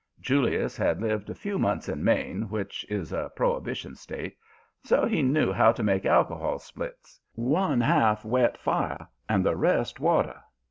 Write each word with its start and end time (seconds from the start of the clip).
Julius 0.19 0.75
had 0.77 0.99
lived 0.99 1.29
a 1.29 1.35
few 1.35 1.59
months 1.59 1.87
in 1.87 2.03
Maine, 2.03 2.49
which 2.49 2.83
is 2.89 3.13
a 3.13 3.29
prohibition 3.35 3.93
State, 3.93 4.33
and 4.81 4.89
so 4.89 5.05
he 5.05 5.21
knew 5.21 5.53
how 5.53 5.71
to 5.73 5.83
make 5.83 6.05
alcohol 6.07 6.57
'splits' 6.57 7.21
one 7.35 7.81
half 7.81 8.25
wet 8.25 8.57
fire 8.57 9.09
and 9.29 9.45
the 9.45 9.55
rest 9.55 9.99
water. 9.99 10.41